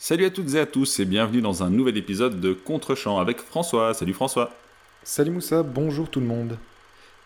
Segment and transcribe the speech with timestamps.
[0.00, 3.40] Salut à toutes et à tous et bienvenue dans un nouvel épisode de Contre-champ avec
[3.40, 3.94] François.
[3.94, 4.54] Salut François.
[5.02, 6.56] Salut Moussa, bonjour tout le monde.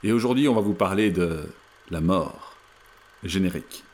[0.03, 1.51] Et aujourd'hui, on va vous parler de
[1.91, 2.57] la mort.
[3.25, 3.85] Générique.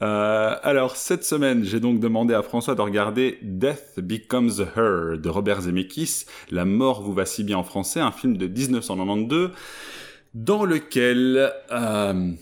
[0.00, 0.33] Euh,
[0.64, 5.60] alors, cette semaine, j'ai donc demandé à François de regarder Death Becomes Her de Robert
[5.60, 9.50] Zemeckis, La mort vous va si bien en français, un film de 1992,
[10.32, 11.52] dans lequel...
[11.70, 12.32] Euh,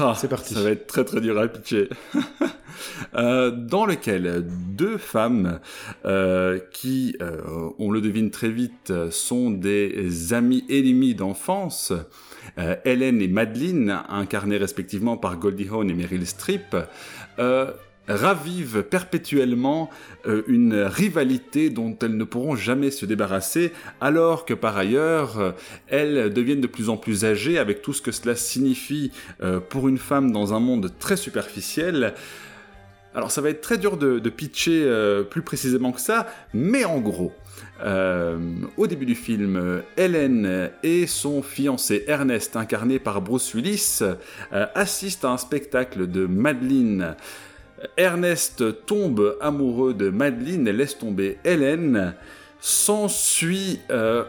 [0.00, 0.54] ah, C'est parti.
[0.54, 1.88] Ça va être très très dur à pitcher.
[3.14, 5.60] Euh, dans lequel deux femmes
[6.04, 7.40] euh, qui, euh,
[7.78, 11.92] on le devine très vite, sont des amies ennemies d'enfance,
[12.84, 16.76] Hélène et Madeleine, incarnées respectivement par Goldie Hawn et Meryl Streep,
[18.10, 19.90] ravivent perpétuellement
[20.26, 25.52] euh, une rivalité dont elles ne pourront jamais se débarrasser, alors que par ailleurs, euh,
[25.88, 29.88] elles deviennent de plus en plus âgées avec tout ce que cela signifie euh, pour
[29.88, 32.14] une femme dans un monde très superficiel.
[33.14, 34.88] Alors ça va être très dur de, pitcher
[35.30, 37.32] plus précisément que ça, mais en gros,
[38.76, 43.98] au début du film, Hélène et son fiancé Ernest, incarné par Bruce Willis,
[44.52, 47.16] assistent à un spectacle de Madeleine.
[47.96, 52.14] Ernest tombe amoureux de Madeleine et laisse tomber Hélène.
[52.62, 54.24] S'ensuit euh,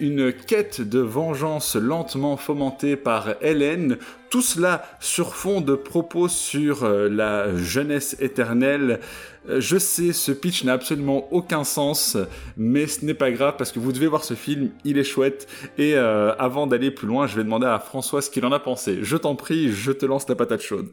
[0.00, 3.98] une quête de vengeance lentement fomentée par Hélène,
[4.30, 9.00] tout cela sur fond de propos sur euh, la jeunesse éternelle.
[9.48, 12.16] Euh, Je sais, ce pitch n'a absolument aucun sens,
[12.56, 15.48] mais ce n'est pas grave parce que vous devez voir ce film, il est chouette.
[15.78, 18.60] Et euh, avant d'aller plus loin, je vais demander à François ce qu'il en a
[18.60, 19.00] pensé.
[19.02, 20.90] Je t'en prie, je te lance ta patate chaude.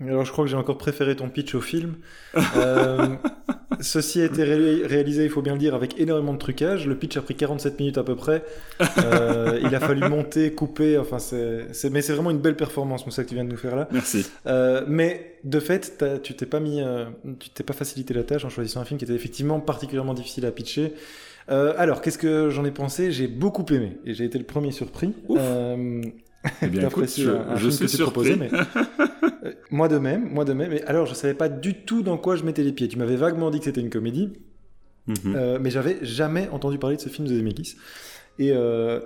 [0.00, 1.94] Alors je crois que j'ai encore préféré ton pitch au film.
[2.56, 3.06] Euh,
[3.80, 6.86] ceci a été ré- réalisé, il faut bien le dire, avec énormément de trucage.
[6.86, 8.44] Le pitch a pris 47 minutes à peu près.
[8.98, 11.66] Euh, il a fallu monter, couper, enfin c'est...
[11.90, 13.88] Mais c'est vraiment une belle performance, Moussa, que tu viens de nous faire là.
[13.90, 14.26] Merci.
[14.46, 17.06] Euh, mais de fait, tu t'es pas mis, euh,
[17.40, 20.46] tu t'es pas facilité la tâche en choisissant un film qui était effectivement particulièrement difficile
[20.46, 20.92] à pitcher.
[21.50, 23.10] Euh, alors, qu'est-ce que j'en ai pensé?
[23.12, 25.14] J'ai beaucoup aimé et j'ai été le premier surpris.
[25.28, 25.38] Ouf.
[25.40, 26.02] Euh,
[26.62, 28.34] Eh bien, écoute, je, un- un je film suis que tu surpris.
[28.34, 28.50] proposais, mais
[29.70, 30.72] moi de même, moi de même.
[30.72, 32.88] Et alors, je savais pas du tout dans quoi je mettais les pieds.
[32.88, 34.30] Tu m'avais vaguement dit que c'était une comédie,
[35.06, 35.34] Mhm.
[35.34, 37.76] euh, mais j'avais jamais entendu parler de ce film de Zemeckis.
[38.38, 39.00] Et euh,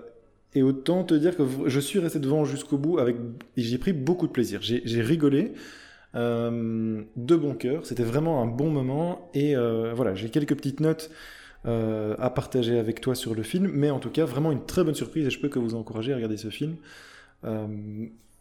[0.55, 3.17] et autant te dire que je suis resté devant jusqu'au bout avec
[3.57, 4.61] et j'ai pris beaucoup de plaisir.
[4.63, 5.53] J'ai rigolé.
[6.15, 10.79] euh, de bon cœur, c'était vraiment un bon moment et euh, voilà, j'ai quelques petites
[10.81, 11.11] notes
[11.67, 14.95] à partager avec toi sur le film, mais en tout cas vraiment une très bonne
[14.95, 16.77] surprise et je peux que vous encourager à regarder ce film.
[17.45, 17.67] Euh,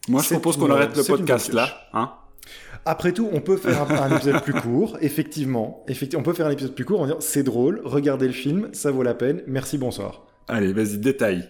[0.10, 1.70] Moi, je propose qu'on arrête le podcast là.
[1.94, 2.12] Hein
[2.86, 5.86] après tout, on peut faire un, un épisode plus court, effectivement.
[5.88, 8.68] Effectivement, on peut faire un épisode plus court en disant c'est drôle, regardez le film,
[8.74, 10.26] ça vaut la peine, merci, bonsoir.
[10.50, 11.50] Allez, vas-y, détail.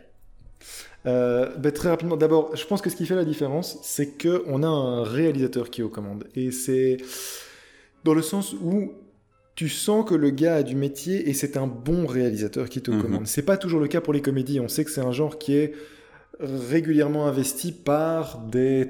[1.06, 4.44] Euh, ben, très rapidement, d'abord, je pense que ce qui fait la différence, c'est que
[4.48, 6.98] on a un réalisateur qui est aux commandes, et c'est
[8.04, 8.94] dans le sens où
[9.56, 12.90] tu sens que le gars a du métier et c'est un bon réalisateur qui est
[12.90, 13.02] aux Mhm.
[13.02, 13.28] commandes.
[13.28, 14.60] C'est pas toujours le cas pour les comédies.
[14.60, 15.74] On sait que c'est un genre qui est
[16.40, 18.90] régulièrement investi par des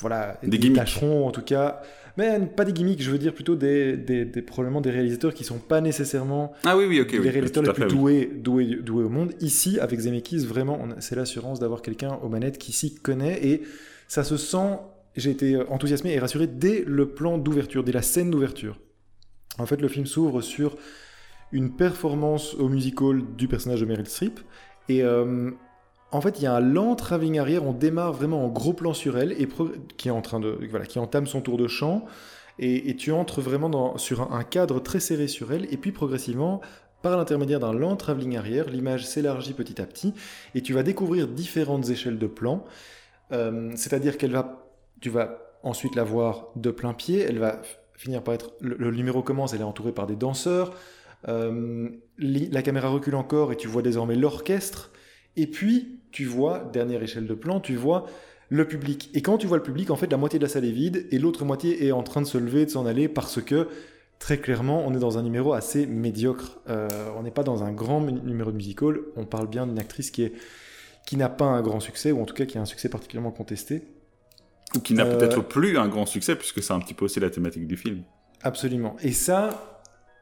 [0.00, 0.76] voilà Des gimmicks.
[0.78, 1.82] tâcherons en tout cas.
[2.16, 5.42] Mais pas des gimmicks, je veux dire plutôt des, des, des- probablement des réalisateurs qui
[5.42, 7.10] sont pas nécessairement Ah oui, oui, ok.
[7.12, 9.32] les oui, réalisateurs les plus fait, doués, doués, doués au monde.
[9.40, 13.62] Ici, avec Zemeckis, vraiment, c'est l'assurance d'avoir quelqu'un aux manettes qui s'y connaît et
[14.06, 14.78] ça se sent.
[15.16, 18.78] J'ai été euh, enthousiasmé et rassuré dès le plan d'ouverture, dès la scène d'ouverture.
[19.58, 20.76] En fait, le film s'ouvre sur
[21.52, 24.38] une performance au musical du personnage de Meryl Streep
[24.88, 25.50] et euh,
[26.14, 27.64] en fait, il y a un lent travelling arrière.
[27.64, 29.36] On démarre vraiment en gros plan sur elle
[29.96, 32.04] qui entame son tour de chant
[32.60, 36.60] et, tu entres vraiment sur un, cadre très serré sur elle et puis progressivement
[37.02, 40.14] par l'intermédiaire d'un lent travelling arrière, l'image s'élargit petit à petit
[40.54, 42.64] et tu vas découvrir différentes échelles de plan.
[43.32, 47.60] Euh, C'est-à-dire qu'elle va, tu vas ensuite la voir de plein pied, elle va
[47.94, 50.74] finir par être, le, numéro commence, elle est entourée par des danseurs,
[51.26, 54.92] Euh, la caméra recule encore et tu vois désormais l'orchestre,
[55.36, 58.06] et puis tu vois, dernière échelle de plan, tu vois
[58.48, 59.10] le public.
[59.14, 61.06] Et quand tu vois le public, en fait, la moitié de la salle est vide
[61.10, 63.66] et l'autre moitié est en train de se lever, de s'en aller parce que
[64.20, 66.60] très clairement, on est dans un numéro assez médiocre.
[66.68, 66.88] Euh,
[67.18, 68.98] on n'est pas dans un grand numéro de musical.
[69.16, 70.32] On parle bien d'une actrice qui est
[71.04, 73.32] qui n'a pas un grand succès ou en tout cas qui a un succès particulièrement
[73.32, 73.82] contesté.
[74.76, 77.18] Ou qui n'a Euh, peut-être plus un grand succès, puisque c'est un petit peu aussi
[77.20, 78.02] la thématique du film.
[78.42, 78.94] Absolument.
[79.02, 79.73] Et ça,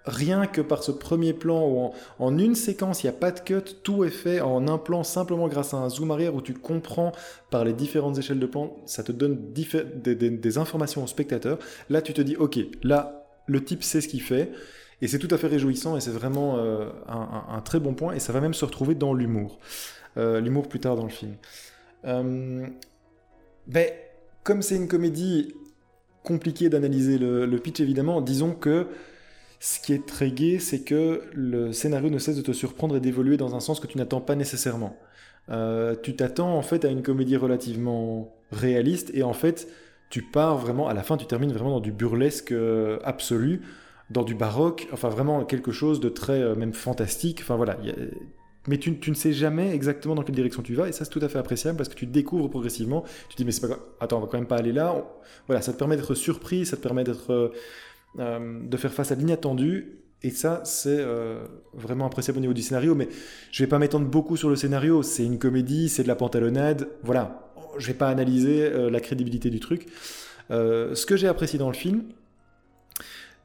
[0.05, 3.41] rien que par ce premier plan où en, une séquence, il n'y a pas de
[3.41, 6.55] cut, tout est fait en un plan simplement grâce à un zoom arrière où tu
[6.55, 7.13] comprends
[7.51, 11.59] par les différentes échelles de plan, ça te donne des, informations au spectateur.
[11.89, 14.53] Là, tu te dis, ok, là, le type sait ce qu'il fait.
[15.01, 18.15] Et c'est tout à fait réjouissant et c'est vraiment euh, un, très bon point.
[18.15, 19.59] Et ça va même se retrouver dans l'humour.
[20.17, 21.35] Euh, l'humour plus tard dans le film.
[22.05, 22.67] Euh,
[23.67, 23.89] ben,
[24.45, 25.55] comme c'est une comédie
[26.23, 28.87] compliqué d'analyser le pitch évidemment, disons que
[29.63, 33.01] ce qui est très gai, c'est que le scénario ne cesse de te surprendre et
[33.01, 34.99] d'évoluer dans un sens que tu n'attends pas nécessairement.
[35.51, 39.69] Euh, tu t'attends en fait à une comédie relativement réaliste et en fait
[40.11, 43.63] tu pars vraiment, à la fin tu termines vraiment dans du burlesque euh, absolu,
[44.11, 47.79] dans du baroque, enfin vraiment quelque chose de très euh, même fantastique, enfin voilà.
[48.67, 51.25] mais tu, ne sais jamais exactement dans quelle direction tu vas et ça c'est tout
[51.25, 54.19] à fait appréciable parce que tu découvres progressivement, tu te dis mais c'est pas attends
[54.19, 55.05] on va quand même pas aller là,
[55.47, 57.53] voilà ça te permet d'être surpris, ça te permet d'être
[58.17, 59.99] de faire face à l'inattendu.
[60.25, 61.45] Et ça, c'est euh,
[61.75, 62.95] vraiment appréciable au niveau du scénario.
[62.95, 63.09] Mais
[63.51, 65.03] je vais pas m'étendre beaucoup sur le scénario.
[65.03, 66.89] C'est une comédie, c'est de la pantalonnade.
[67.03, 67.53] Voilà.
[67.79, 69.89] Je vais pas analyser euh, la crédibilité du truc.
[70.51, 72.05] Euh, ce que j'ai apprécié dans le film,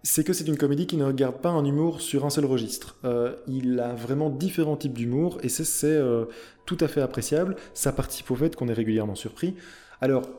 [0.04, 2.98] c'est que c'est une comédie qui ne regarde pas un humour sur un seul registre.
[3.04, 6.26] Euh, il a vraiment différents types d'humour et c'est euh,
[6.66, 7.56] tout à fait appréciable.
[7.74, 9.56] Ça participe au fait qu'on est régulièrement surpris.
[10.00, 10.30] Alors,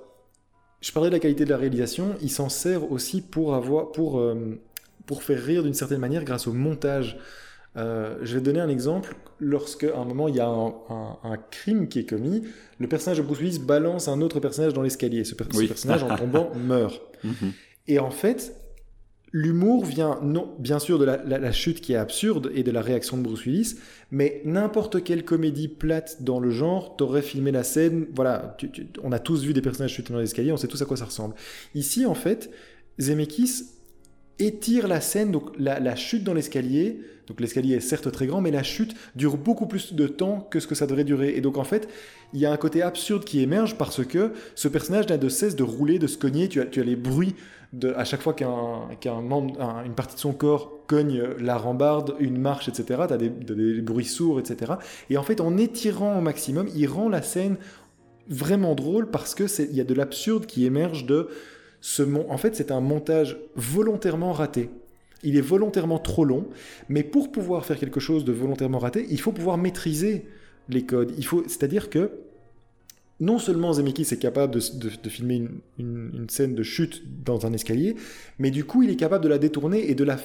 [0.80, 4.20] je parlais de la qualité de la réalisation, il s'en sert aussi pour, avoir, pour,
[4.20, 4.60] euh,
[5.06, 7.18] pour faire rire d'une certaine manière grâce au montage.
[7.76, 9.14] Euh, je vais te donner un exemple.
[9.40, 12.42] Lorsque, à un moment, il y a un, un- un crime qui est commis,
[12.78, 15.24] le personnage de Bruce Willis balance un autre personnage dans l'escalier.
[15.24, 15.66] Ce, per- ce Oui.
[15.68, 17.00] personnage, en tombant, meurt.
[17.24, 17.52] Mhm.
[17.86, 18.54] Et en fait,
[19.32, 23.16] l'humour vient, non, bien sûr, de la, chute qui est absurde et de la réaction
[23.16, 23.76] de Bruce Willis,
[24.10, 28.06] mais n'importe quelle comédie plate dans le genre t'aurait filmé la scène.
[28.14, 28.56] Voilà,
[29.02, 31.04] on a tous vu des personnages chuter dans l'escalier, on sait tous à quoi ça
[31.04, 31.34] ressemble.
[31.74, 32.50] Ici, en fait,
[32.98, 33.77] Zemeckis
[34.38, 37.00] étire la scène, donc la, chute dans l'escalier.
[37.26, 40.60] Donc l'escalier est certes très grand, mais la chute dure beaucoup plus de temps que
[40.60, 41.34] ce que ça devrait durer.
[41.36, 41.88] Et donc en fait,
[42.32, 45.54] il y a un côté absurde qui émerge parce que ce personnage n'a de cesse
[45.54, 46.48] de rouler, de se cogner.
[46.48, 47.34] Tu as, tu as les bruits
[47.74, 52.14] de, à chaque fois qu'un membre, un- une partie de son corps cogne la rambarde,
[52.18, 53.02] une marche, etc.
[53.08, 54.72] Tu as des, des- des bruits sourds, etc.
[55.10, 57.56] Et en fait, en étirant au maximum, il rend la scène
[58.30, 61.28] vraiment drôle parce que il y a de l'absurde qui émerge de
[62.28, 64.70] En fait, c'est un montage volontairement raté.
[65.22, 66.48] Il est volontairement trop long,
[66.88, 70.26] mais pour pouvoir faire quelque chose de volontairement raté, il faut pouvoir maîtriser
[70.68, 71.12] les codes.
[71.18, 72.10] Il faut, c'est-à-dire que
[73.20, 75.48] non seulement Zemeckis est capable de, filmer
[75.78, 77.96] une, scène de chute dans un escalier,
[78.38, 80.18] mais du coup il est capable de la détourner et de la,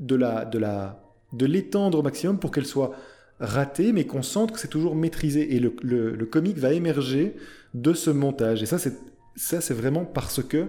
[0.00, 1.02] de la, de la,
[1.34, 2.92] de l'étendre au maximum pour qu'elle soit
[3.38, 5.54] ratée, mais qu'on sente que c'est toujours maîtrisé.
[5.54, 7.36] Et le, le, le comique va émerger
[7.74, 8.62] de ce montage.
[8.62, 8.94] Et ça, c'est
[9.38, 10.66] ça, c'est vraiment parce que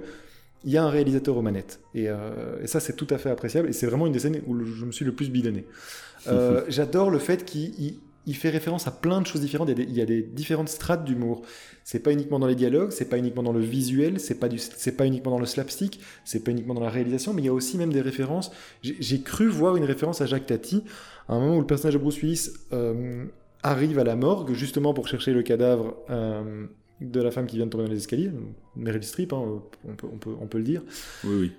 [0.63, 1.79] il y a un réalisateur aux manettes.
[1.95, 3.69] Et, euh, et ça, c'est tout à fait appréciable.
[3.69, 5.65] Et c'est vraiment une des scènes où je me suis le plus bidonné.
[6.27, 9.69] Euh, J'adore le fait qu'il il- il fait référence à plein de choses différentes.
[9.69, 11.41] Il y a des, il y a des différentes strates d'humour.
[11.83, 14.59] C'est pas uniquement dans les dialogues, c'est pas uniquement dans le visuel, c'est pas du,
[14.59, 17.49] c'est pas uniquement dans le slapstick, c'est pas uniquement dans la réalisation, mais il y
[17.49, 18.51] a aussi même des références.
[18.83, 20.83] J'ai j'ai cru voir une référence à Jacques Tati,
[21.27, 23.25] à un moment où le personnage de Bruce Willis euh,
[23.63, 26.67] arrive à la morgue justement pour chercher le cadavre euh,
[27.01, 28.31] de la femme qui vient de tomber dans les escaliers,
[28.75, 29.41] Meryl Streep, hein,
[29.87, 30.81] on, peut, on, peut, on peut le dire.
[31.23, 31.51] Oui, oui.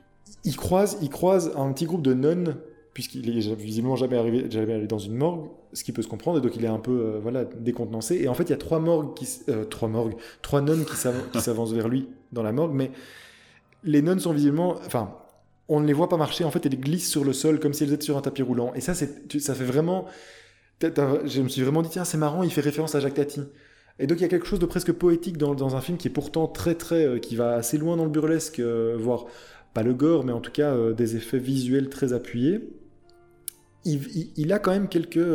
[0.44, 2.56] Il croise, il croise un petit groupe de nonnes,
[2.94, 6.40] puisqu'il est visiblement jamais arrivé, jamais dans une morgue, ce qui peut se comprendre, et
[6.40, 8.16] donc il est un peu euh, voilà, décontenancé.
[8.16, 10.96] Et en fait, il y a trois morgues, qui, euh, trois morgues, trois nonnes qui
[10.96, 12.90] s'av- qui s'avancent vers lui dans la morgue, mais
[13.84, 15.14] les nonnes sont visiblement, enfin,
[15.68, 16.44] on ne les voit pas marcher.
[16.44, 18.72] En fait, elles glissent sur le sol comme si elles étaient sur un tapis roulant.
[18.74, 20.06] Et ça, c'est, ça fait vraiment,
[20.82, 23.42] je me suis vraiment dit tiens, c'est marrant, il fait référence à Jacques Tati.
[23.98, 26.12] Et donc il y a quelque chose de presque poétique dans, un film qui est
[26.12, 29.26] pourtant très très, euh, qui va assez loin dans le burlesque, euh, voire
[29.74, 32.60] pas le gore, mais en tout cas euh, des effets visuels très appuyés.
[33.84, 35.26] Il, a quand même quelques,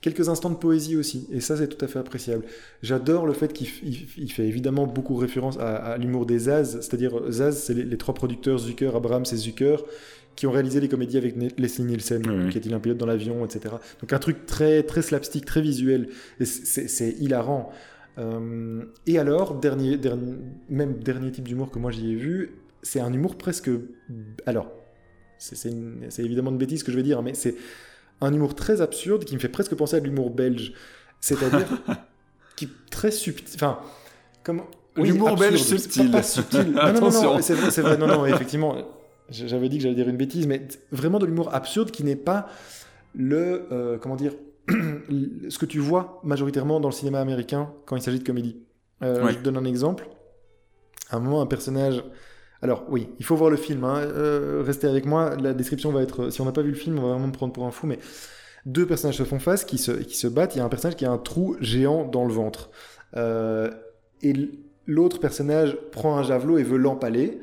[0.00, 2.44] quelques instants de poésie aussi, et ça c'est tout à fait appréciable.
[2.82, 7.74] J'adore le fait qu'il fait évidemment beaucoup référence à, l'humour des Zaz, c'est-à-dire Zaz, c'est
[7.74, 9.76] les, les trois producteurs Zucker, Abrams et Zucker
[10.36, 12.50] qui ont réalisé les comédies avec Leslie Nielsen, Oui, oui.
[12.50, 13.74] qui est-il un pilote dans l'avion, etc.
[14.00, 16.08] Donc un truc très très slapstick, très visuel,
[16.40, 17.70] et c'est- hilarant.
[18.18, 20.34] Euh, et alors, dernier, dernier,
[20.68, 23.70] même dernier type d'humour que moi j'y ai vu, c'est un humour presque.
[24.46, 24.70] Alors,
[25.38, 25.70] c'est
[26.18, 27.54] évidemment une bêtise que je vais dire, mais c'est
[28.20, 30.72] un humour très absurde qui me fait presque penser à de l'humour belge.
[31.20, 31.66] C'est-à-dire
[32.56, 33.54] qui est très subtil.
[33.56, 33.78] Enfin,
[34.42, 34.66] comment.
[34.96, 36.10] L'humour belge subtil.
[36.10, 36.72] Pas, pas subtil.
[36.74, 37.96] Non, non, non, non, c'est vrai, c'est vrai.
[37.96, 38.76] Non, non, effectivement.
[39.32, 42.46] J'avais dit que j'allais dire une bêtise, mais vraiment de l'humour absurde qui n'est pas
[43.14, 43.66] le.
[43.72, 44.34] euh, comment dire
[44.68, 48.56] Ce que tu vois majoritairement dans le cinéma américain quand il s'agit de comédie.
[49.02, 49.32] Euh, Ouais.
[49.32, 50.08] Je te donne un exemple.
[51.10, 52.04] À un moment, un personnage
[52.62, 53.82] Alors oui, il faut voir le film.
[53.84, 53.98] Hein.
[53.98, 55.36] Euh, restez avec moi.
[55.36, 56.30] La description va être.
[56.30, 57.86] Si on n'a pas vu le film, on va vraiment me prendre pour un fou.
[57.86, 57.98] Mais
[58.64, 60.54] deux personnages se font face, qui se, qui se battent.
[60.54, 62.70] Il y a un personnage qui a un trou géant dans le ventre.
[63.16, 63.70] Euh,
[64.22, 64.34] et
[64.86, 67.40] l'autre personnage prend un javelot et veut l'empaler.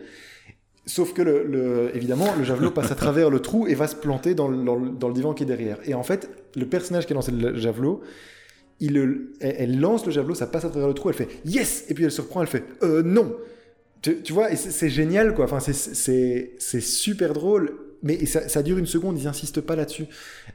[0.89, 4.33] Sauf que, le, évidemment, le javelot passe à travers le trou et va se planter
[4.33, 5.77] dans le, divan qui est derrière.
[5.85, 8.01] Et en fait, le personnage qui a lancé le javelot,
[8.79, 11.93] il, elle, lance le javelot, ça passe à travers le trou, elle fait yes Et
[11.93, 13.35] puis elle se reprend, elle fait euh, non
[14.01, 15.45] tu, tu vois, c'est génial quoi.
[15.45, 20.05] Enfin, c'est super drôle mais ça, dure une seconde, ils n'insistent pas là-dessus.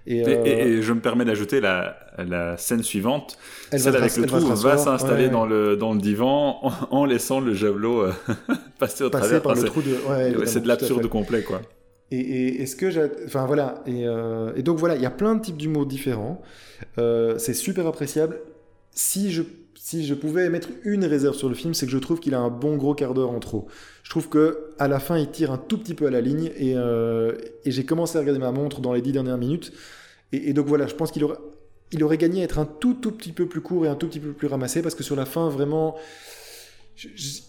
[0.07, 3.39] Et, euh, je me permets d'ajouter la, la, scène suivante,
[3.71, 6.61] celle avec le trou, va, s'installer dans, le, dans le divan
[6.91, 8.13] en, laissant le javelot euh,
[8.79, 9.43] passer au travers.
[9.43, 10.45] par le trou de...
[10.47, 11.61] c'est de l'absurde complet, quoi.
[12.11, 13.27] Et, est-ce que.
[13.27, 16.41] Enfin voilà, euh, et, donc voilà, il y a plein de types d'humour différents.
[16.97, 18.41] c'est super appréciable.
[18.93, 19.43] Si je
[19.85, 22.41] si je pouvais mettre une réserve sur le film, c'est que je trouve qu'il a
[22.41, 23.67] un bon gros quart d'heure en trop.
[24.03, 26.51] Je trouve que à la fin, il tire un tout petit peu à la ligne
[26.57, 27.37] et, euh,
[27.67, 29.75] j'ai commencé à regarder ma montre dans les dix dernières minutes.
[30.33, 33.47] Et, donc voilà, je pense qu'il aurait, gagné à être un tout, tout petit peu
[33.47, 35.97] plus court et un tout petit peu plus ramassé parce que sur la fin, vraiment,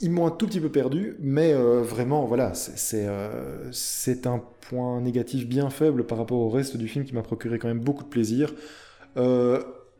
[0.01, 1.15] ils m'ont un tout petit peu perdu.
[1.21, 2.51] Mais euh, vraiment, voilà,
[2.95, 7.23] euh, c'est un point négatif bien faible par rapport au reste du film qui m'a
[7.23, 8.53] procuré quand même beaucoup de plaisir.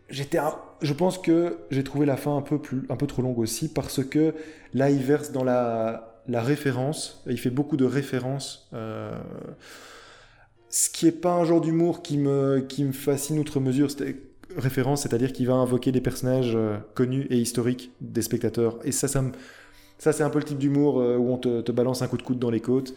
[0.10, 0.40] J'étais
[0.82, 3.72] je pense que j'ai trouvé la fin un peu, plus, un peu trop longue aussi
[3.72, 4.34] parce que
[4.74, 7.24] là, il verse dans la, la référence.
[7.28, 8.68] Il fait beaucoup de références.
[8.74, 9.18] Euh,
[10.70, 13.90] ce qui n'est pas un genre d'humour qui me, qui me fascine outre mesure.
[14.58, 18.80] Référence, c'est-à-dire qu'il va invoquer des personnages euh, connus et historiques des spectateurs.
[18.84, 19.24] Et ça, ça,
[19.98, 22.18] ça c'est un peu le type d'humour euh, où on te, te, balance un coup
[22.18, 22.96] de coude dans les côtes.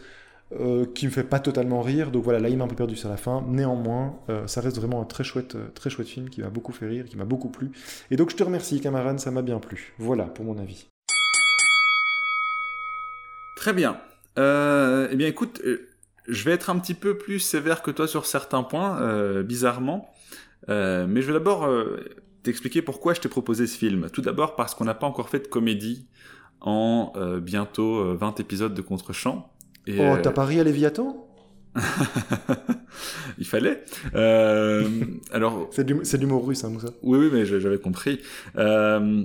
[0.53, 2.11] Euh, qui me fait pas totalement rire.
[2.11, 3.45] Donc voilà, là il m'a un peu perdu sur la fin.
[3.47, 6.73] Néanmoins, euh, ça reste vraiment un très chouette, euh, très chouette film qui m'a beaucoup
[6.73, 7.71] fait rire, qui m'a beaucoup plu.
[8.11, 9.93] Et donc je te remercie, camarade, ça m'a bien plu.
[9.99, 10.87] Voilà pour mon avis.
[13.57, 14.01] Très bien.
[14.39, 15.61] eh bien écoute,
[16.29, 20.15] je vais être un petit peu plus sévère que toi sur certains points, bizarrement.
[20.69, 21.69] mais je vais d'abord
[22.43, 24.09] t'expliquer pourquoi je t'ai proposé ce film.
[24.11, 26.07] Tout d'abord parce qu'on n'a pas encore fait de comédie
[26.61, 27.13] en
[27.43, 29.51] bientôt 20 épisodes de Contre-champ
[29.89, 31.25] oh, euh, t'as parié à Léviathan
[33.39, 33.85] Il fallait.
[34.15, 34.89] Euh,
[35.33, 36.89] alors, c'est du, l'humour russe, hein, Moussa.
[37.03, 38.21] Oui, oui, mais j'avais compris.
[38.57, 39.25] Euh,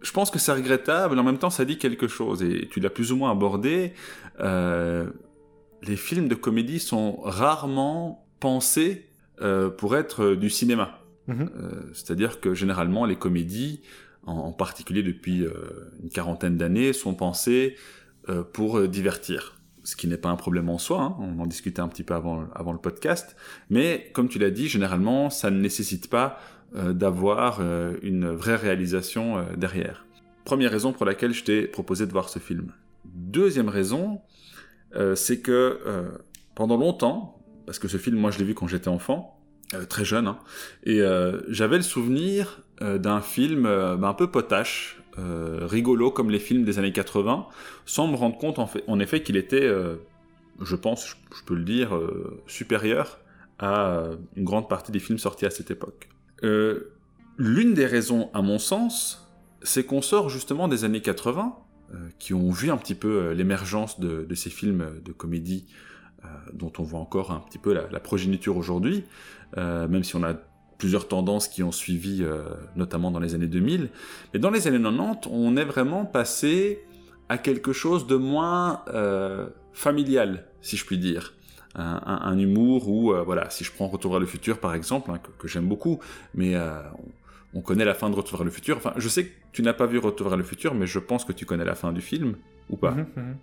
[0.00, 2.80] je pense que c'est regrettable, mais en même temps, ça dit quelque chose, et tu
[2.80, 3.92] l'as plus ou moins abordé.
[4.40, 9.06] les films de comédie sont rarement pensés
[9.76, 11.00] pour être du cinéma.
[11.28, 11.50] Mhm.
[11.92, 13.82] C'est-à-dire que généralement, les comédies,
[14.24, 15.44] en, particulier depuis
[16.02, 17.76] une quarantaine d'années, sont pensées
[18.52, 19.57] pour divertir
[19.88, 21.16] ce qui n'est pas un problème en soi, hein.
[21.18, 23.36] on en discutait un petit peu avant, le podcast,
[23.70, 26.38] mais comme tu l'as dit, généralement, ça ne nécessite pas
[26.76, 30.04] euh, d'avoir euh, une vraie réalisation euh, derrière.
[30.44, 32.70] Première raison pour laquelle je t'ai proposé de voir ce film.
[33.06, 34.20] Deuxième raison,
[35.14, 35.80] c'est que
[36.54, 39.40] pendant longtemps, parce que ce film, moi je l'ai vu quand j'étais enfant,
[39.88, 40.38] très jeune, hein,
[40.84, 41.02] et
[41.48, 46.78] j'avais le souvenir d'un film bah, un peu potache, euh, rigolo comme les films des
[46.78, 47.46] années 80,
[47.86, 49.96] sans me rendre compte en, effet qu'il était, euh,
[50.62, 53.18] je pense, je, peux le dire, euh, supérieur
[53.58, 54.04] à
[54.36, 56.08] une grande partie des films sortis à cette époque.
[56.42, 59.28] L'une des raisons, à mon sens,
[59.62, 61.56] c'est qu'on sort justement des années 80,
[62.18, 65.66] qui ont vu un petit peu l'émergence de, ces films de comédie
[66.52, 69.04] dont on voit encore un petit peu la, la progéniture aujourd'hui,
[69.56, 70.34] même si on a
[70.78, 72.44] plusieurs tendances qui ont suivi, euh,
[72.76, 73.90] notamment dans les années 2000.
[74.32, 76.84] Mais dans les années 90, on est vraiment passé
[77.28, 81.34] à quelque chose de moins euh, familial, si je puis dire.
[81.74, 85.20] Un, humour où, euh, voilà, si je prends Retour vers le futur par exemple, hein,
[85.38, 86.00] que, j'aime beaucoup,
[86.34, 86.56] mais
[87.54, 88.78] on, connaît la fin de Retour vers le futur.
[88.78, 91.24] Enfin, je sais que tu n'as pas vu Retour vers le futur, mais je pense
[91.24, 92.34] que tu connais la fin du film,
[92.68, 93.36] ou pas mhm, mhm.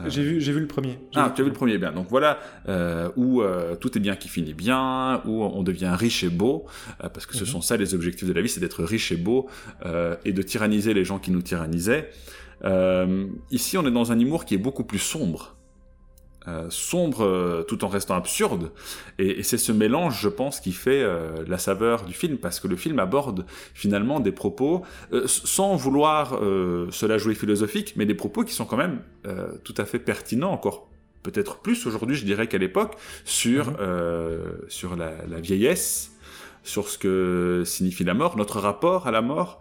[0.00, 0.98] Euh, j'ai vu, j'ai vu le premier.
[1.14, 1.92] Ah, tu as vu le premier, bien.
[1.92, 6.24] Donc voilà, euh, où euh, tout est bien qui finit bien, où on devient riche
[6.24, 6.66] et beau,
[6.98, 7.50] parce que ce mhm.
[7.50, 9.48] sont ça les objectifs de la vie, c'est d'être riche et beau
[10.24, 12.10] et de tyranniser les gens qui nous tyrannisaient.
[13.50, 15.57] ici, on est dans un humour qui est beaucoup plus sombre.
[16.48, 18.70] Euh, sombre euh, tout en restant absurde.
[19.18, 22.68] Et, c'est ce mélange, je pense, qui fait euh, la saveur du film, parce que
[22.68, 24.82] le film aborde finalement des propos,
[25.26, 26.40] sans vouloir
[26.90, 29.00] cela jouer philosophique, mais des propos qui sont quand même
[29.64, 30.88] tout à fait pertinents, encore
[31.22, 33.78] peut-être plus aujourd'hui, je dirais, qu'à l'époque, sur, mhm.
[34.68, 36.12] sur la, vieillesse,
[36.62, 39.60] sur ce que signifie la mort, notre rapport à la mort.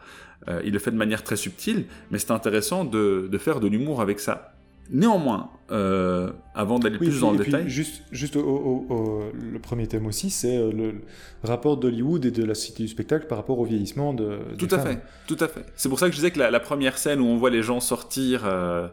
[0.64, 4.02] il le fait de manière très subtile, mais c'est intéressant de, de faire de l'humour
[4.02, 4.57] avec ça.
[4.90, 7.68] Néanmoins, euh, avant d'aller plus dans le détail.
[7.68, 11.02] Juste, juste le premier thème aussi, c'est euh, le
[11.44, 14.40] rapport d'Hollywood et de la société du spectacle par rapport au vieillissement de.
[14.58, 15.66] Tout à fait, tout à fait.
[15.76, 17.82] C'est pour ça que je disais que la, première scène où on voit les gens
[17.82, 18.88] sortir euh,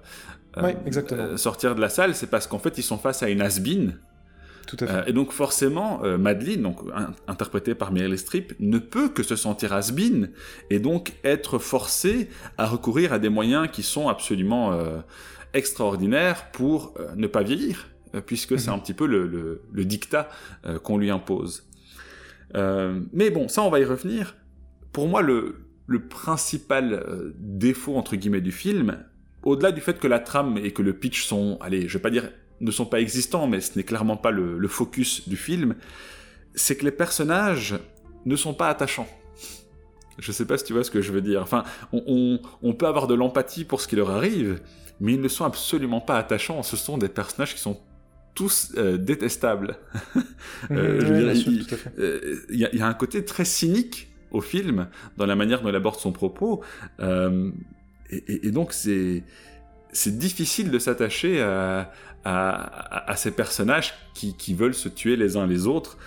[1.36, 3.60] sortir de la salle, c'est parce qu'en fait, ils sont face à une has
[4.66, 5.10] Tout à fait.
[5.10, 6.78] et donc forcément, Madeleine, donc
[7.28, 9.92] interprétée par Meryl Streep, ne peut que se sentir has
[10.70, 14.72] et donc être forcée à recourir à des moyens qui sont absolument
[15.54, 17.88] extraordinaires pour ne pas vieillir,
[18.26, 18.76] puisque c'est mhm.
[18.76, 20.28] un petit peu le, le dictat
[20.82, 21.64] qu'on lui impose.
[22.54, 24.36] mais bon, ça on va y revenir.
[24.92, 29.04] Pour moi, le, le principal euh, défaut entre guillemets du film,
[29.42, 32.10] au-delà du fait que la trame et que le pitch sont, allez, je vais pas
[32.10, 32.30] dire
[32.60, 35.74] ne sont pas existants, mais ce n'est clairement pas le, focus du film,
[36.54, 37.74] c'est que les personnages
[38.24, 39.08] ne sont pas attachants.
[40.18, 41.42] Je sais pas si tu vois ce que je veux dire.
[41.42, 42.38] Enfin, on,
[42.78, 44.60] peut avoir de l'empathie pour ce qui leur arrive,
[45.00, 46.62] mais ils ne sont absolument pas attachants.
[46.62, 47.80] Ce sont des personnages qui sont
[48.34, 49.76] tous euh, détestables.
[50.70, 55.98] Il y, a un côté très cynique au film, dans la manière dont il aborde
[56.00, 56.64] son propos.
[57.00, 57.50] Euh,
[58.10, 59.22] et, donc, c'est,
[59.92, 61.92] c'est difficile de s'attacher à,
[62.24, 65.98] à, ces personnages qui, qui, veulent se tuer les uns les autres.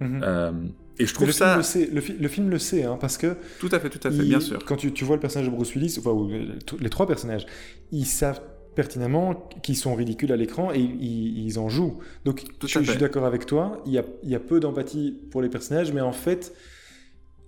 [0.00, 0.20] Mhm.
[0.22, 0.52] Euh,
[0.98, 1.62] et je trouve le ça.
[1.62, 3.36] Film le, le, film le sait, hein, parce que.
[3.58, 4.64] Tout à fait, tout à fait, bien sûr.
[4.64, 6.14] Quand tu, tu, vois le personnage de Bruce Willis, enfin,
[6.80, 7.46] les trois personnages,
[7.90, 8.40] ils savent
[8.74, 11.98] pertinemment qu'ils sont ridicules à l'écran et ils, en jouent.
[12.24, 15.16] Donc, je, je, suis d'accord avec toi, il y a, il y a peu d'empathie
[15.30, 16.52] pour les personnages, mais en fait,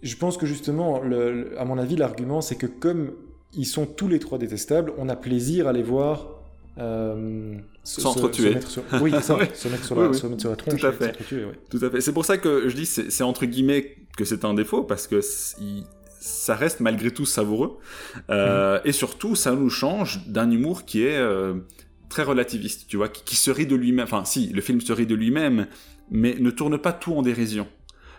[0.03, 3.13] je pense que justement, à mon avis, l'argument, c'est que comme
[3.53, 6.36] ils sont tous les trois détestables, on a plaisir à les voir
[6.79, 7.55] euh,
[7.85, 8.57] s'entretuer.
[9.01, 10.81] Oui, ça, se mettre sur la, Se mettre sur la tronche.
[10.81, 11.17] Tout à fait.
[11.71, 12.01] Tout à fait.
[12.01, 15.21] C'est pour ça que je dis, c'est entre guillemets que c'est un défaut, parce que
[16.19, 17.79] ça reste malgré tout savoureux.
[18.31, 18.83] Euh, mhm.
[18.85, 21.55] Et surtout, ça nous change d'un humour qui est euh,
[22.09, 24.05] très relativiste, tu vois, qui, qui se rit de lui-même.
[24.05, 25.67] Enfin, si, le film se rit de lui-même,
[26.11, 27.67] mais ne tourne pas tout en dérision.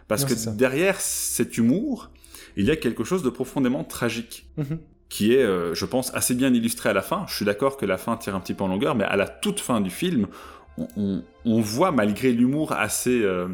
[0.07, 2.11] Parce que derrière cet humour,
[2.55, 4.49] il y a quelque chose de profondément tragique.
[4.57, 4.79] Mhm.
[5.09, 7.25] Qui est, euh, je pense, assez bien illustré à la fin.
[7.27, 9.27] Je suis d'accord que la fin tire un petit peu en longueur, mais à la
[9.27, 10.27] toute fin du film,
[10.95, 13.47] on, voit, malgré l'humour assez, euh,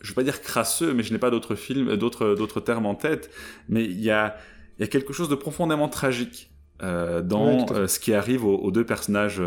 [0.00, 2.86] je ne vais pas dire crasseux, mais je n'ai pas d'autres films, d'autres, d'autres termes
[2.86, 3.30] en tête,
[3.68, 4.36] mais il y a,
[4.78, 6.50] il y a quelque chose de profondément tragique
[6.82, 9.40] euh, dans ce qui arrive aux, deux personnages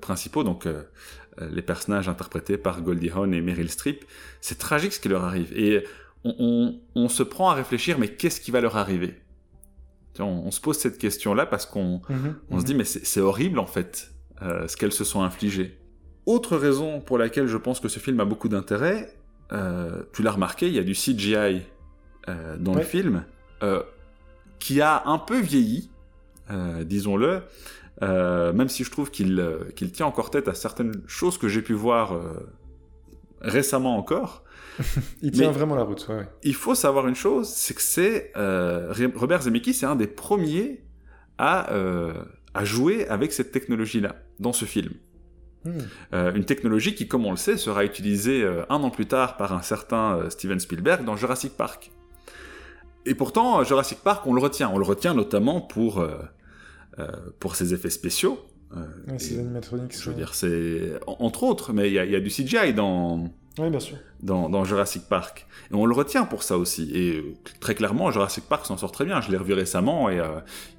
[0.00, 0.68] principaux, donc
[1.42, 4.04] euh, les personnages interprétés par Goldie Hawn et Meryl Streep.
[4.40, 5.52] C'est tragique ce qui leur arrive.
[5.54, 5.84] Et
[6.24, 9.14] on, se prend à réfléchir, mais qu'est-ce qui va leur arriver?
[10.20, 12.78] On, se pose cette question-là parce qu'on mhm, on se dit, mhm.
[12.78, 15.78] mais c'est horrible en fait, euh, ce qu'elles se sont infligées.
[16.26, 19.14] Autre raison pour laquelle je pense que ce film a beaucoup d'intérêt,
[19.52, 21.62] euh, tu l'as remarqué, il y a du CGI
[22.58, 23.24] dans le film,
[24.58, 25.90] qui a un peu vieilli,
[26.84, 27.42] disons-le.
[28.02, 31.62] Euh, même si je trouve qu'il euh, tient encore tête à certaines choses que j'ai
[31.62, 32.46] pu voir euh,
[33.40, 34.44] récemment encore.
[35.22, 36.06] il tient vraiment la route.
[36.08, 38.32] Ouais, Il faut savoir une chose, c'est que c'est
[39.14, 40.84] Robert Zemeckis, c'est un des premiers
[41.38, 41.72] à,
[42.52, 44.92] à jouer avec cette technologie-là dans ce film.
[45.64, 45.80] Hmm.
[46.12, 49.62] une technologie qui, comme on le sait, sera utilisée un an plus tard par un
[49.62, 51.90] certain Steven Spielberg dans Jurassic Park.
[53.06, 54.70] Et pourtant, Jurassic Park, on le retient.
[54.72, 56.06] On le retient notamment pour
[56.98, 57.06] euh,
[57.40, 58.38] pour ses effets spéciaux.
[58.76, 59.96] Euh, animatroniques.
[59.98, 63.28] Je veux dire, c'est entre autres, mais il y, a du CGI dans.
[63.58, 63.96] Oui, bien sûr.
[64.22, 65.46] Dans, Jurassic Park.
[65.70, 66.90] Et on le retient pour ça aussi.
[66.94, 69.20] Et euh, très clairement, Jurassic Park s'en sort très bien.
[69.20, 70.20] Je l'ai revu récemment et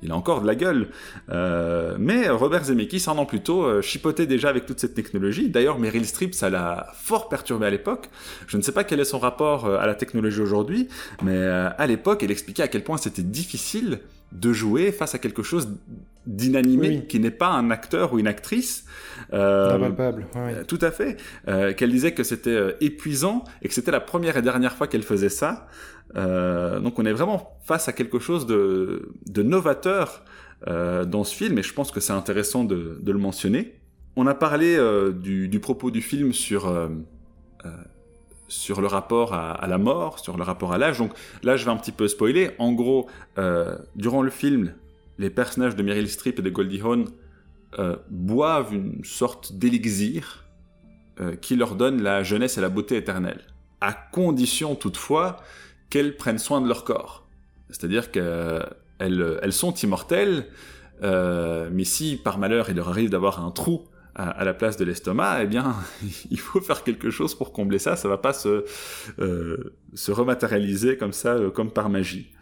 [0.04, 0.90] il a encore de la gueule.
[1.28, 5.50] mais Robert Zemeckis, un an plus tôt, chipotait déjà avec toute cette technologie.
[5.50, 8.10] D'ailleurs, Meryl Streep, ça l'a fort perturbé à l'époque.
[8.48, 10.88] Je ne sais pas quel est son rapport à la technologie aujourd'hui,
[11.24, 15.42] mais à l'époque, elle expliquait à quel point c'était difficile de jouer face à quelque
[15.42, 15.70] chose
[16.28, 18.86] d'inanimé, qui n'est pas un acteur ou une actrice.
[19.34, 19.90] Euh,
[20.68, 21.18] Tout à fait.
[21.48, 24.88] Euh, qu'elle disait que c'était euh, épuisant et que c'était la première et dernière fois
[24.88, 25.68] qu'elle faisait ça.
[26.14, 30.24] donc on est vraiment face à quelque chose de, novateur
[30.66, 33.80] dans ce film et je pense que c'est intéressant de, le mentionner.
[34.16, 34.78] On a parlé
[35.16, 36.72] du, du, propos du film sur
[38.48, 40.98] sur le rapport à, la mort, sur le rapport à l'âge.
[40.98, 41.12] Donc
[41.44, 42.52] là, je vais un petit peu spoiler.
[42.60, 44.74] En gros, euh, durant le film,
[45.18, 47.08] les personnages de Meryl Streep et de Goldie Hawn
[47.80, 50.46] euh, boivent une sorte d'élixir
[51.20, 53.42] euh, qui leur donne la jeunesse et la beauté éternelle,
[53.82, 55.38] à condition toutefois
[55.90, 57.28] qu'elles prennent soin de leur corps.
[57.70, 60.48] C'est-à-dire qu'elles elles sont immortelles,
[61.02, 63.84] mais si par malheur il leur arrive d'avoir un trou
[64.18, 65.76] à, la place de l'estomac, eh bien,
[66.32, 67.96] il faut faire quelque chose pour combler ça.
[67.96, 68.66] Ça va pas se,
[69.20, 72.34] euh, se rematérialiser comme ça, euh, comme par magie.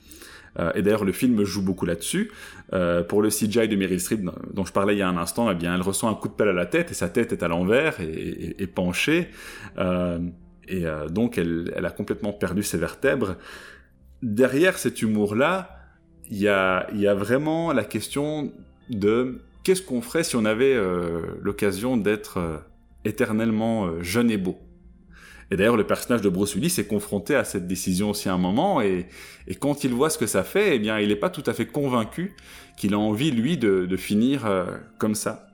[0.59, 2.31] Euh, et d'ailleurs, le film joue beaucoup là-dessus.
[2.73, 4.21] Euh, pour le CGI de Meryl Streep,
[4.53, 6.33] dont je parlais il y a un instant, eh bien, elle reçoit un coup de
[6.33, 9.29] pelle à la tête et sa tête est à l'envers et, penchée.
[9.77, 10.19] Euh,
[10.67, 13.35] et donc, elle, a complètement perdu ses vertèbres.
[14.23, 15.77] Derrière cet humour-là,
[16.31, 18.51] il y a vraiment la question
[18.89, 20.75] de qu'est-ce qu'on ferait si on avait
[21.41, 22.63] l'occasion d'être
[23.03, 24.64] éternellement jeune et beau
[25.51, 28.37] et d'ailleurs, le personnage de Bruce Willis est confronté à cette décision aussi à un
[28.37, 29.07] moment, et,
[29.59, 31.67] quand il voit ce que ça fait, eh bien, il n'est pas tout à fait
[31.67, 32.35] convaincu
[32.77, 34.65] qu'il a envie, lui, de, finir euh,
[34.97, 35.47] comme ça.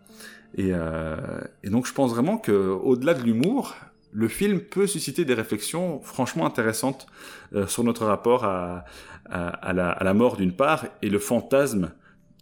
[0.60, 1.18] Euh,
[1.64, 3.76] et, donc, je pense vraiment que, au-delà de l'humour,
[4.14, 7.08] le film peut susciter des réflexions franchement intéressantes
[7.54, 8.86] euh, sur notre rapport à,
[9.30, 11.92] la, mort d'une part et le fantasme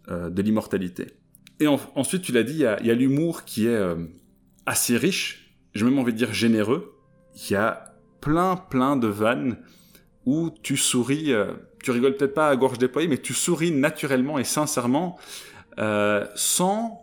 [0.08, 1.06] de l'immortalité.
[1.60, 3.80] Et ensuite, tu l'as dit, il y a, l'humour qui est
[4.66, 6.99] assez riche, j'ai même envie de dire généreux,
[7.34, 9.56] il y a plein, plein de vannes
[10.26, 14.38] où tu souris, euh, tu rigoles peut-être pas à gorge déployée, mais tu souris naturellement
[14.38, 15.18] et sincèrement,
[15.78, 17.02] euh, sans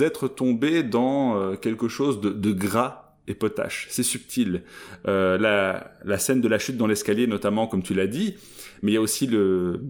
[0.00, 3.86] être tombé dans euh, quelque chose de, gras et potache.
[3.90, 4.62] C'est subtil.
[5.04, 8.36] la, la, scène de la chute dans l'escalier, notamment, comme tu l'as dit,
[8.82, 9.80] mais il y a aussi le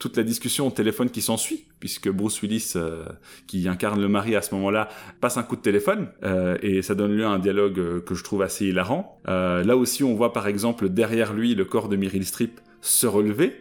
[0.00, 3.04] toute la discussion au téléphone qui s'ensuit, puisque Bruce Willis, euh,
[3.46, 4.88] qui incarne le mari à ce moment-là,
[5.20, 8.14] passe un coup de téléphone, euh, et ça donne lieu à un dialogue euh, que
[8.14, 9.20] je trouve assez hilarant.
[9.26, 13.60] là aussi, on voit par exemple derrière lui le corps de Meryl Streep se relever,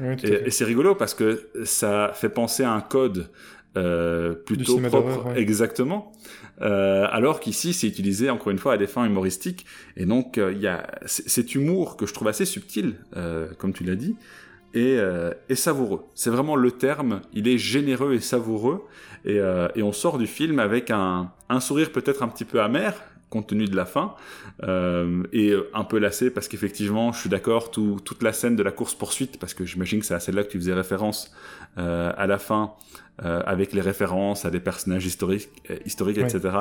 [0.00, 3.28] et, c'est rigolo parce que ça fait penser à un code
[4.46, 6.12] plutôt propre, exactement.
[6.60, 9.66] alors qu'ici, c'est utilisé encore une fois à des fins humoristiques,
[9.96, 12.94] et donc il y a cet humour que je trouve assez subtil,
[13.58, 14.14] comme tu l'as dit,
[14.74, 16.04] euh, et, savoureux.
[16.14, 18.84] C'est vraiment le terme, il est généreux et savoureux,
[19.24, 21.30] et, euh, on sort du film avec un,
[21.60, 22.94] sourire peut-être un petit peu amer,
[23.28, 24.14] compte tenu de la fin,
[24.62, 28.72] euh, et un peu lassé parce qu'effectivement, je suis d'accord, toute la scène de la
[28.72, 31.34] course-poursuite, parce que j'imagine que c'est à celle-là que tu faisais référence
[31.76, 32.72] à la fin,
[33.18, 35.48] avec les références à des personnages historiques,
[35.84, 36.60] historiques etc.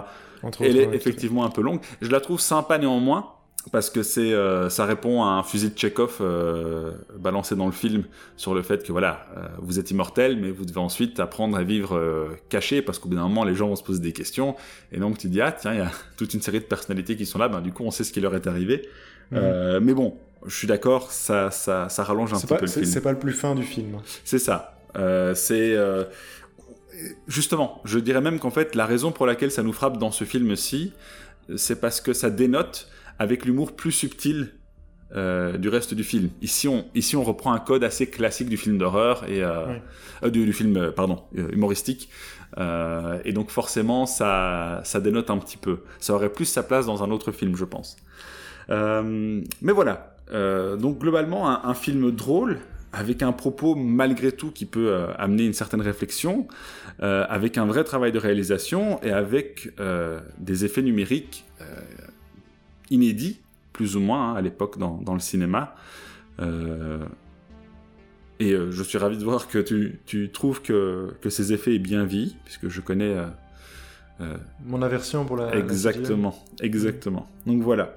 [0.59, 1.79] Elle est effectivement un peu longue.
[2.01, 3.33] Je la trouve sympa néanmoins,
[3.69, 7.71] parce que c'est euh, ça répond à un fusil de Chekhov euh, balancé dans le
[7.71, 11.55] film sur le fait que voilà euh, vous êtes immortel mais vous devez ensuite apprendre
[11.57, 14.55] à vivre caché parce qu'au bout d'un moment les gens vont se poser des questions.
[14.91, 17.25] Et donc tu dis ah tiens il y a toute une série de personnalités qui
[17.25, 17.49] sont là.
[17.49, 18.87] Ben du coup on sait ce qui leur est arrivé.
[19.31, 19.79] Mhm.
[19.81, 22.85] mais bon je suis d'accord ça, ça, ça rallonge un petit peu le film.
[22.85, 23.99] c'est pas le plus fin du film.
[24.25, 24.75] C'est ça.
[25.35, 25.77] C'est
[27.27, 30.23] justement je dirais même qu'en fait la raison pour laquelle ça nous frappe dans ce
[30.23, 30.93] film-ci
[31.57, 32.87] c'est parce que ça dénote
[33.21, 34.49] avec l'humour plus subtil
[35.15, 36.29] euh, du reste du film.
[36.41, 39.77] Ici on, ici, on reprend un code assez classique du film d'horreur et euh,
[40.23, 42.09] euh, du, film, pardon, humoristique.
[42.57, 45.81] et donc forcément, ça, ça dénote un petit peu.
[45.99, 47.95] Ça aurait plus sa place dans un autre film, je pense.
[48.69, 50.15] mais voilà.
[50.79, 52.57] donc globalement, un, film drôle
[52.91, 56.47] avec un propos malgré tout qui peut amener une certaine réflexion,
[56.99, 59.69] avec un vrai travail de réalisation et avec
[60.39, 61.45] des effets numériques
[62.91, 63.41] inédit,
[63.73, 65.75] plus ou moins, hein, à l'époque dans, le cinéma.
[66.39, 67.03] Euh,
[68.39, 72.05] et euh, je suis ravi de voir que tu, trouves que, ces effets est bien
[72.05, 73.15] vie, puisque je connais...
[74.19, 75.55] Euh, Mon aversion pour la...
[75.55, 77.27] Exactement, exactement.
[77.47, 77.95] Donc voilà.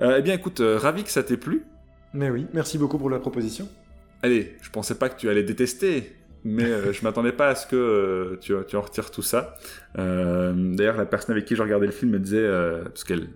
[0.00, 1.64] eh bien écoute, ravi que ça t'ait plu.
[2.12, 3.68] Mais oui, merci beaucoup pour la proposition.
[4.22, 6.12] Allez, je pensais pas que tu allais détester,
[6.44, 9.54] mais euh, je m'attendais pas à ce que euh, tu, tu, en retires tout ça.
[9.98, 12.48] Euh, d'ailleurs, la personne avec qui je regardais le film me disait,
[12.84, 13.28] parce qu'elle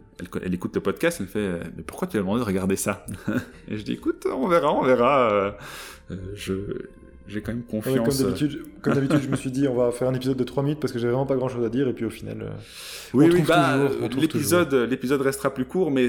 [0.42, 3.04] elle, écoute le podcast, elle me fait Mais pourquoi tu as demandé de regarder ça
[3.68, 5.56] Et je dis Écoute, on verra, on verra.
[6.34, 6.54] je.
[7.26, 8.22] J'ai quand même confiance.
[8.82, 10.92] comme d'habitude, je me suis dit on va faire un épisode de 3 minutes parce
[10.92, 12.52] que j'ai vraiment pas grand chose à dire et puis au final.
[13.14, 13.78] oui, oui, bah,
[14.14, 16.08] l'épisode, l'épisode restera plus court, mais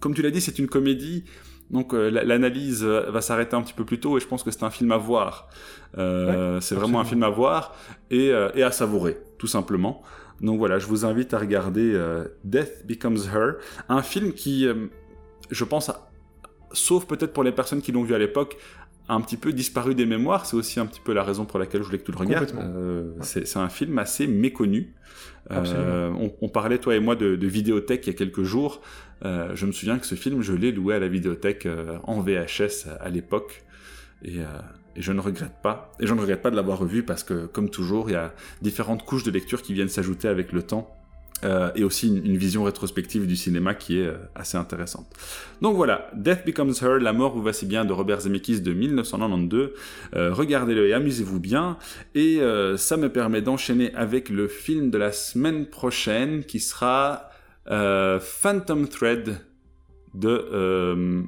[0.00, 1.24] comme tu l'as dit, c'est une comédie
[1.70, 4.50] donc euh, l'analyse euh, va s'arrêter un petit peu plus tôt et je pense que
[4.50, 5.48] c'est un film à voir.
[5.96, 7.74] Euh, c'est vraiment un film à voir
[8.10, 10.02] et, et, à savourer, tout simplement.
[10.40, 11.98] Donc voilà, je vous invite à regarder
[12.44, 13.54] Death Becomes Her,
[13.88, 14.68] un film qui,
[15.50, 15.90] je pense,
[16.72, 18.56] sauf peut-être pour les personnes qui l'ont vu à l'époque,
[19.08, 20.46] un petit peu disparu des mémoires.
[20.46, 22.54] C'est aussi un petit peu la raison pour laquelle je voulais que tu le regardes.
[23.22, 24.94] C'est un film assez méconnu.
[25.50, 28.82] On, on, parlait, toi et moi, de, de vidéothèque il y a quelques jours.
[29.24, 32.20] Euh, je me souviens que ce film, je l'ai loué à la vidéothèque euh, en
[32.20, 33.64] VHS à l'époque.
[34.26, 34.44] Euh,
[34.96, 35.92] et, je ne regrette pas.
[36.00, 38.34] Et je ne regrette pas de l'avoir revu parce que, comme toujours, il y a
[38.62, 40.94] différentes couches de lecture qui viennent s'ajouter avec le temps.
[41.74, 45.06] Et aussi une, vision rétrospective du cinéma qui est assez intéressante.
[45.62, 48.72] Donc voilà, Death Becomes Her, La mort vous va si bien de Robert Zemeckis de
[48.72, 49.70] 1992.
[50.14, 51.78] Regardez-le et amusez-vous bien.
[52.14, 52.40] Et
[52.76, 57.28] ça me permet d'enchaîner avec le film de la semaine prochaine qui sera
[57.70, 59.36] euh, Phantom Thread
[60.14, 61.22] de euh,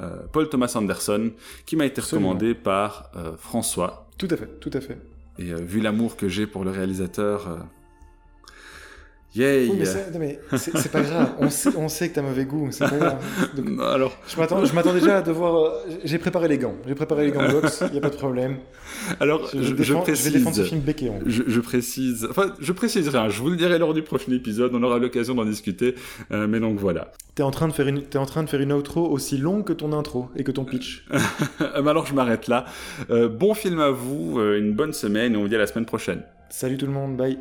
[0.00, 1.32] euh, Paul Thomas Anderson,
[1.66, 4.08] qui m'a été recommandé par François.
[4.18, 4.98] Tout à fait, tout à fait.
[5.38, 7.58] Et vu l'amour que j'ai pour le réalisateur,
[9.34, 10.38] Yay Oui, mais c'est mais
[10.92, 11.30] pas grave.
[11.40, 12.68] On sait, on sait que t'as mauvais goût.
[12.70, 13.16] C'est pas grave.
[13.56, 15.56] Donc, Alors, je m'attends, déjà à devoir.
[15.56, 15.70] euh,
[16.04, 16.74] J'ai préparé les gants.
[16.86, 17.82] J'ai préparé les gants de boxe.
[17.88, 18.58] Il y a pas de problème.
[19.18, 20.24] alors Je, je, je je défends- je précise.
[20.32, 21.24] vais défendre ce film ongle.
[21.30, 23.28] Je, je précise, enfin, je précise rien.
[23.28, 24.70] Je vous le dirai lors du prochain épisode.
[24.74, 25.96] On aura l'occasion d'en discuter.
[26.30, 27.10] Euh, mais donc voilà.
[27.34, 29.64] T'es en train de faire une, t'es en train de faire une outro aussi longue
[29.64, 31.06] que ton intro et que ton pitch.
[31.60, 32.64] Euh, mais alors je m'arrête là.
[33.10, 35.86] Euh, bon film à vous, une bonne semaine et on vous dit à la semaine
[35.86, 36.22] prochaine.
[36.50, 37.16] Salut tout le monde.
[37.16, 37.38] Bye.